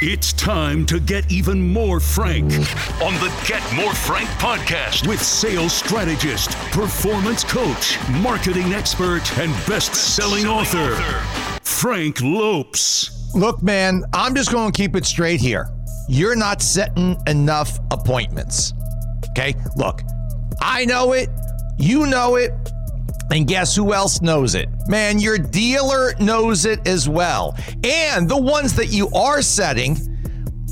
[0.00, 2.44] It's time to get even more frank
[3.02, 9.96] on the Get More Frank podcast with sales strategist, performance coach, marketing expert, and best
[9.96, 10.94] selling author,
[11.64, 13.28] Frank Lopes.
[13.34, 15.68] Look, man, I'm just going to keep it straight here.
[16.08, 18.74] You're not setting enough appointments.
[19.30, 19.56] Okay?
[19.74, 20.02] Look,
[20.60, 21.28] I know it.
[21.76, 22.52] You know it.
[23.30, 24.68] And guess who else knows it?
[24.86, 27.56] Man, your dealer knows it as well.
[27.84, 29.98] And the ones that you are setting,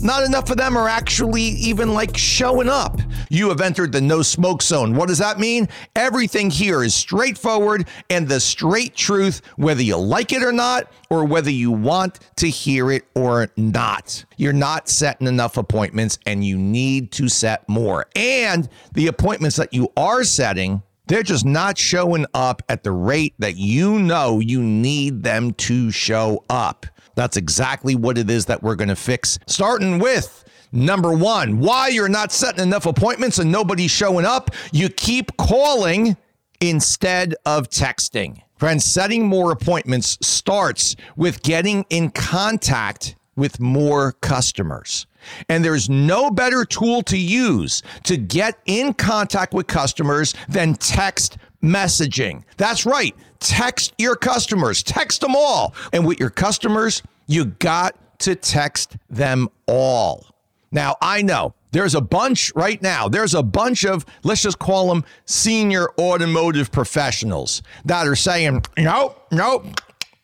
[0.00, 3.00] not enough of them are actually even like showing up.
[3.28, 4.94] You have entered the no smoke zone.
[4.94, 5.68] What does that mean?
[5.96, 11.24] Everything here is straightforward and the straight truth, whether you like it or not, or
[11.24, 14.24] whether you want to hear it or not.
[14.36, 18.06] You're not setting enough appointments and you need to set more.
[18.14, 23.34] And the appointments that you are setting, they're just not showing up at the rate
[23.38, 26.86] that you know you need them to show up.
[27.14, 30.44] That's exactly what it is that we're going to fix, starting with
[30.76, 34.50] Number one, why you're not setting enough appointments and nobody's showing up.
[34.72, 36.16] You keep calling
[36.60, 38.40] instead of texting.
[38.56, 45.06] Friends, setting more appointments starts with getting in contact with more customers.
[45.48, 51.38] And there's no better tool to use to get in contact with customers than text
[51.62, 52.44] messaging.
[52.56, 53.14] That's right.
[53.40, 55.74] Text your customers, text them all.
[55.92, 60.26] And with your customers, you got to text them all.
[60.72, 64.88] Now, I know there's a bunch right now, there's a bunch of, let's just call
[64.88, 69.66] them senior automotive professionals that are saying, nope, nope,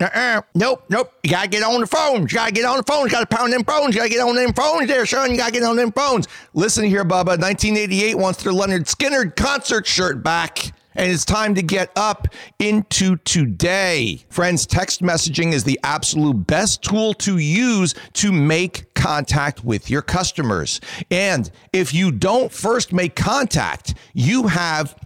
[0.01, 0.43] uh-uh.
[0.55, 1.13] Nope, nope.
[1.23, 2.33] You gotta get on the phones.
[2.33, 3.11] You gotta get on the phones.
[3.13, 3.95] You gotta pound them phones.
[3.95, 5.31] You gotta get on them phones there, son.
[5.31, 6.27] You gotta get on them phones.
[6.55, 7.39] Listen here, Bubba.
[7.39, 10.73] 1988 wants their Lynyrd Skynyrd concert shirt back.
[10.97, 12.29] And it's time to get up
[12.59, 14.25] into today.
[14.29, 20.03] Friends, text messaging is the absolute best tool to use to make contact with your
[20.03, 20.81] customers.
[21.11, 24.97] And if you don't first make contact, you have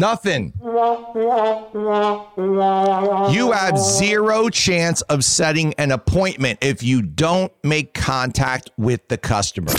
[0.00, 0.54] Nothing.
[3.34, 9.18] You have zero chance of setting an appointment if you don't make contact with the
[9.18, 9.72] customer.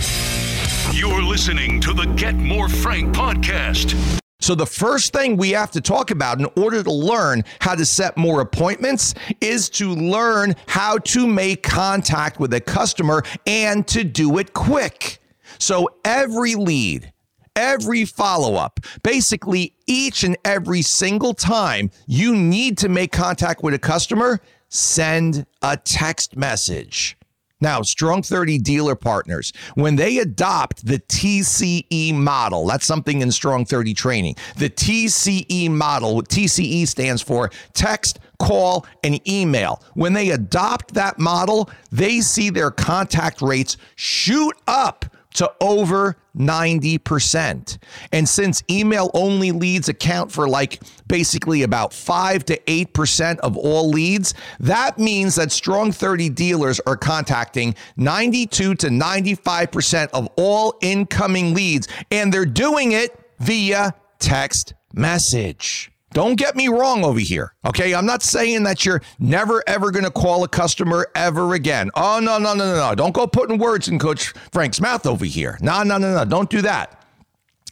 [0.94, 4.22] You're listening to the Get More Frank podcast.
[4.40, 7.84] So, the first thing we have to talk about in order to learn how to
[7.84, 14.04] set more appointments is to learn how to make contact with a customer and to
[14.04, 15.18] do it quick.
[15.58, 17.12] So, every lead,
[17.56, 23.74] every follow up, basically each and every single time you need to make contact with
[23.74, 24.40] a customer,
[24.70, 27.18] send a text message.
[27.62, 33.66] Now, Strong 30 dealer partners, when they adopt the TCE model, that's something in Strong
[33.66, 34.36] 30 training.
[34.58, 39.84] The TCE model, what TCE stands for text, call, and email.
[39.94, 47.78] When they adopt that model, they see their contact rates shoot up to over 90%.
[48.12, 53.90] And since email only leads account for like basically about 5 to 8% of all
[53.90, 61.54] leads, that means that Strong 30 dealers are contacting 92 to 95% of all incoming
[61.54, 65.91] leads and they're doing it via text message.
[66.14, 67.54] Don't get me wrong over here.
[67.66, 67.94] Okay.
[67.96, 71.90] I'm not saying that you're never, ever going to call a customer ever again.
[71.96, 72.96] Oh, no, no, no, no, no.
[72.96, 75.58] Don't go putting words in Coach Frank's mouth over here.
[75.62, 76.26] No, no, no, no.
[76.26, 77.02] Don't do that.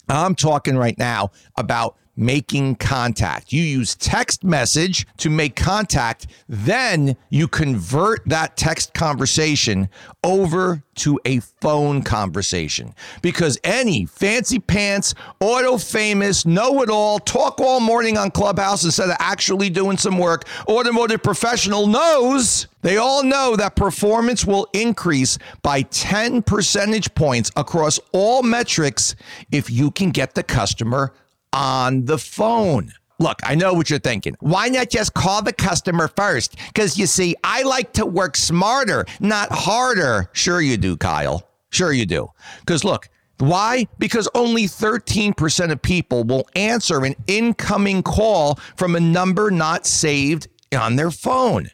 [0.08, 3.54] I'm talking right now about making contact.
[3.54, 9.90] You use text message to make contact, then you convert that text conversation
[10.24, 12.94] over to a phone conversation.
[13.22, 19.10] Because any fancy pants, auto famous, know it all, talk all morning on Clubhouse instead
[19.10, 22.68] of actually doing some work, automotive professional knows.
[22.82, 29.16] They all know that performance will increase by 10 percentage points across all metrics
[29.52, 31.14] if you can get the customer
[31.54, 32.94] on the phone.
[33.20, 34.36] Look, I know what you're thinking.
[34.40, 36.56] Why not just call the customer first?
[36.68, 40.30] Because you see, I like to work smarter, not harder.
[40.32, 41.46] Sure, you do, Kyle.
[41.70, 42.30] Sure, you do.
[42.62, 43.10] Because look,
[43.40, 43.88] why?
[43.98, 50.48] Because only 13% of people will answer an incoming call from a number not saved
[50.78, 51.70] on their phone.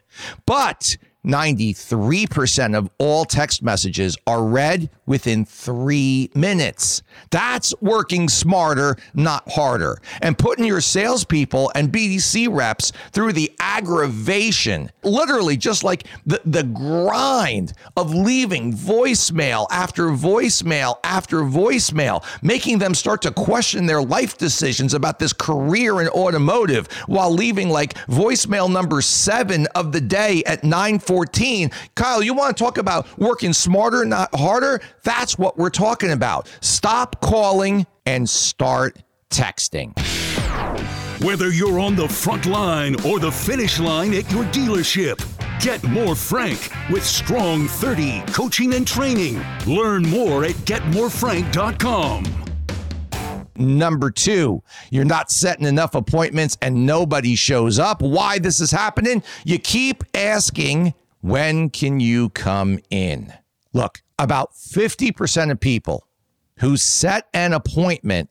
[0.46, 0.96] But
[1.26, 7.02] 93% of all text messages are read within three minutes.
[7.30, 9.98] That's working smarter, not harder.
[10.22, 16.62] And putting your salespeople and BDC reps through the aggravation, literally just like the, the
[16.62, 24.38] grind of leaving voicemail after voicemail after voicemail, making them start to question their life
[24.38, 30.44] decisions about this career in automotive while leaving like voicemail number seven of the day
[30.44, 31.70] at 940 14.
[31.94, 34.82] Kyle, you want to talk about working smarter, not harder?
[35.02, 36.52] That's what we're talking about.
[36.60, 38.98] Stop calling and start
[39.30, 39.98] texting.
[41.24, 45.24] Whether you're on the front line or the finish line at your dealership,
[45.58, 49.42] get more Frank with Strong 30 coaching and training.
[49.66, 52.24] Learn more at getmorefrank.com.
[53.58, 58.02] Number two, you're not setting enough appointments and nobody shows up.
[58.02, 59.22] Why this is happening?
[59.44, 60.94] You keep asking,
[61.26, 63.32] when can you come in?
[63.72, 66.06] Look, about 50% of people
[66.60, 68.30] who set an appointment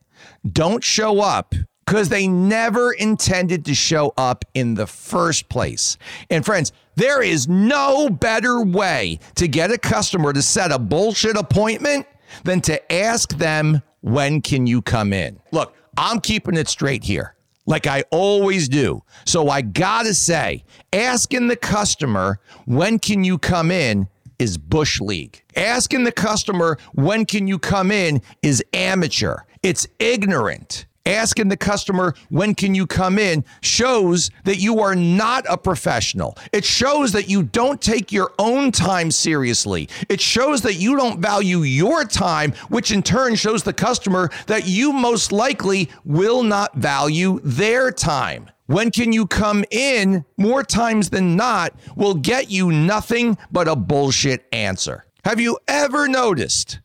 [0.50, 1.54] don't show up
[1.86, 5.98] because they never intended to show up in the first place.
[6.30, 11.36] And friends, there is no better way to get a customer to set a bullshit
[11.36, 12.08] appointment
[12.46, 15.42] than to ask them, when can you come in?
[15.52, 17.35] Look, I'm keeping it straight here,
[17.66, 19.04] like I always do.
[19.26, 20.64] So I gotta say,
[20.94, 24.08] asking the customer, when can you come in?
[24.38, 25.44] Is Bush League.
[25.56, 29.38] Asking the customer, when can you come in, is amateur.
[29.64, 35.46] It's ignorant asking the customer, when can you come in, shows that you are not
[35.50, 36.38] a professional.
[36.52, 39.90] It shows that you don't take your own time seriously.
[40.10, 44.68] It shows that you don't value your time, which in turn shows the customer that
[44.68, 48.50] you most likely will not value their time.
[48.68, 53.76] When can you come in more times than not will get you nothing but a
[53.76, 55.06] bullshit answer.
[55.24, 56.80] Have you ever noticed?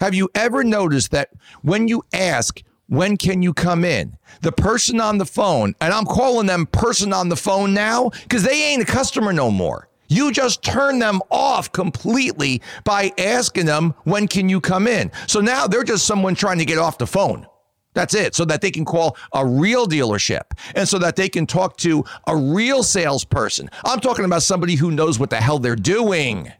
[0.00, 1.30] Have you ever noticed that
[1.62, 2.62] when you ask,
[2.96, 4.16] when can you come in?
[4.42, 8.42] The person on the phone, and I'm calling them person on the phone now because
[8.42, 9.88] they ain't a customer no more.
[10.08, 15.10] You just turn them off completely by asking them, when can you come in?
[15.26, 17.46] So now they're just someone trying to get off the phone.
[17.94, 18.34] That's it.
[18.34, 20.42] So that they can call a real dealership
[20.74, 23.70] and so that they can talk to a real salesperson.
[23.84, 26.52] I'm talking about somebody who knows what the hell they're doing.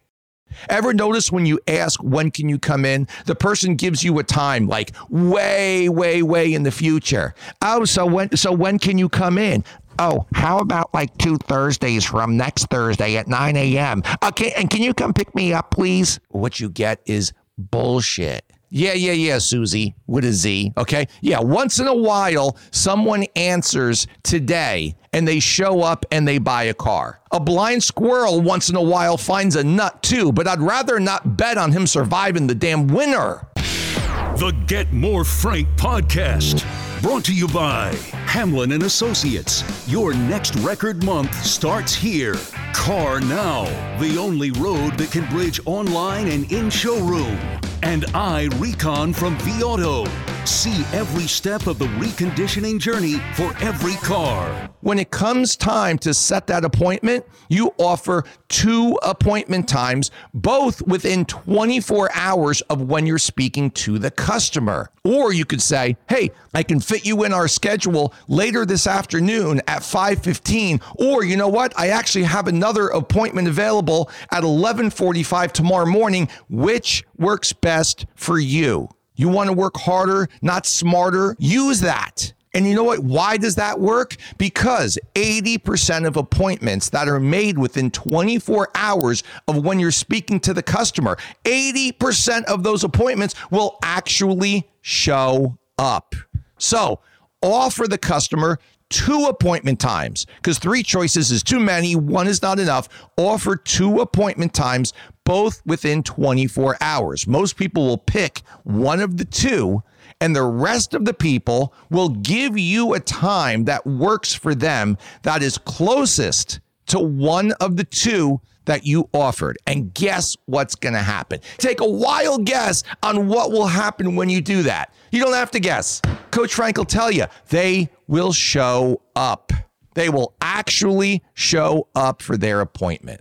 [0.68, 3.08] Ever notice when you ask, when can you come in?
[3.26, 7.34] The person gives you a time like way, way, way in the future.
[7.62, 9.64] Oh, so when, so when can you come in?
[9.98, 14.02] Oh, how about like two Thursdays from next Thursday at 9 a.m.?
[14.24, 16.18] Okay, and can you come pick me up, please?
[16.30, 18.44] What you get is bullshit.
[18.76, 20.72] Yeah, yeah, yeah, Susie with a Z.
[20.76, 21.06] Okay.
[21.20, 21.38] Yeah.
[21.38, 26.75] Once in a while, someone answers today and they show up and they buy a
[26.75, 27.20] car.
[27.31, 31.37] A blind squirrel once in a while finds a nut too, but I'd rather not
[31.37, 33.46] bet on him surviving the damn winter.
[33.55, 36.66] The Get More Frank podcast.
[37.00, 37.94] Brought to you by
[38.26, 39.62] Hamlin and Associates.
[39.87, 42.34] Your next record month starts here.
[42.75, 47.38] CarNow, the only road that can bridge online and in showroom.
[47.84, 50.33] And iRecon from vAuto.
[50.46, 54.69] See every step of the reconditioning journey for every car.
[54.82, 61.25] When it comes time to set that appointment, you offer two appointment times, both within
[61.25, 64.91] 24 hours of when you're speaking to the customer.
[65.02, 69.62] Or you could say, "Hey, I can fit you in our schedule later this afternoon
[69.67, 71.73] at 5:15." Or, you know what?
[71.79, 78.91] I actually have another appointment available at 11:45 tomorrow morning, which works best for you.
[79.14, 81.37] You want to work harder, not smarter?
[81.38, 82.32] Use that.
[82.55, 83.00] And you know what?
[83.00, 84.16] Why does that work?
[84.38, 90.55] Because 80% of appointments that are made within 24 hours of when you're speaking to
[90.55, 96.15] the customer, 80% of those appointments will actually show up.
[96.58, 97.00] So
[97.43, 102.60] offer the customer two appointment times because three choices is too many, one is not
[102.60, 102.88] enough.
[103.17, 104.93] Offer two appointment times,
[105.24, 107.26] both within 24 hours.
[107.26, 109.82] Most people will pick one of the two,
[110.20, 114.96] and the rest of the people will give you a time that works for them
[115.22, 119.58] that is closest to one of the two that you offered.
[119.66, 121.40] And guess what's going to happen?
[121.58, 124.93] Take a wild guess on what will happen when you do that.
[125.10, 126.00] You don't have to guess.
[126.31, 129.52] Coach Frank will tell you they will show up.
[129.94, 133.20] They will actually show up for their appointment.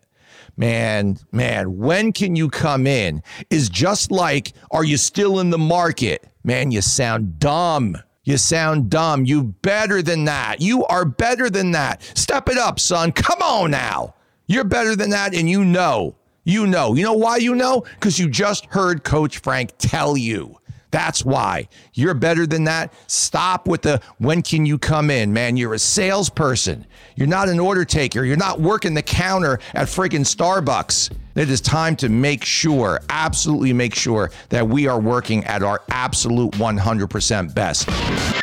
[0.55, 5.57] Man, man, when can you come in is just like, are you still in the
[5.57, 6.27] market?
[6.43, 7.98] Man, you sound dumb.
[8.24, 9.25] You sound dumb.
[9.25, 10.62] You better than that.
[10.62, 12.03] You are better than that.
[12.17, 13.12] Step it up, son.
[13.12, 14.15] Come on now.
[14.45, 16.15] You're better than that, and you know.
[16.43, 16.93] You know.
[16.93, 17.81] You know why you know?
[17.95, 20.57] Because you just heard Coach Frank tell you.
[20.93, 22.93] That's why you're better than that.
[23.07, 25.57] Stop with the when can you come in, man?
[25.57, 26.85] You're a salesperson.
[27.15, 28.23] You're not an order taker.
[28.23, 31.12] You're not working the counter at freaking Starbucks.
[31.33, 35.81] It is time to make sure, absolutely make sure that we are working at our
[35.89, 38.42] absolute 100% best.